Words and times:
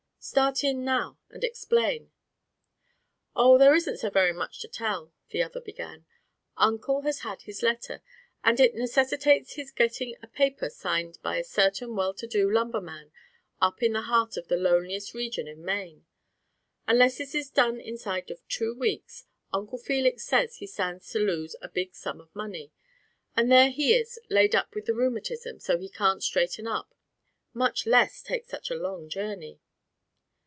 Start 0.23 0.63
in 0.63 0.85
now, 0.85 1.17
and 1.31 1.43
explain." 1.43 2.11
"Oh, 3.35 3.57
there 3.57 3.73
isn't 3.73 3.97
so 3.97 4.11
very 4.11 4.31
much 4.31 4.59
to 4.59 4.67
tell," 4.67 5.11
the 5.31 5.41
other 5.41 5.59
began. 5.59 6.05
"Uncle 6.57 7.01
has 7.01 7.21
had 7.21 7.41
his 7.41 7.63
letter, 7.63 8.03
and 8.43 8.59
it 8.59 8.75
necessitates 8.75 9.53
his 9.53 9.71
getting 9.71 10.13
a 10.21 10.27
paper 10.27 10.69
signed 10.69 11.17
by 11.23 11.37
a 11.37 11.43
certain 11.43 11.95
well 11.95 12.13
to 12.13 12.27
do 12.27 12.47
lumberman 12.51 13.11
up 13.61 13.81
in 13.81 13.93
the 13.93 14.03
heart 14.03 14.37
of 14.37 14.47
the 14.47 14.57
loneliest 14.57 15.15
region 15.15 15.47
in 15.47 15.65
Maine. 15.65 16.05
Unless 16.87 17.17
this 17.17 17.33
is 17.33 17.49
done 17.49 17.81
inside 17.81 18.29
of 18.29 18.47
two 18.47 18.75
weeks 18.75 19.25
Uncle 19.51 19.79
Felix 19.79 20.23
says 20.23 20.57
he 20.57 20.67
stands 20.67 21.09
to 21.09 21.17
lose 21.17 21.55
a 21.63 21.67
big 21.67 21.95
sum 21.95 22.21
of 22.21 22.35
money. 22.35 22.71
And 23.35 23.51
there 23.51 23.71
he 23.71 23.95
is, 23.95 24.19
laid 24.29 24.53
up 24.55 24.75
with 24.75 24.85
the 24.85 24.93
rheumatism 24.93 25.59
so 25.59 25.79
he 25.79 25.89
can't 25.89 26.21
straighten 26.21 26.67
up, 26.67 26.93
much 27.55 27.87
less 27.87 28.21
take 28.21 28.45
such 28.45 28.69
a 28.69 28.75
long 28.75 29.09
journey." 29.09 29.59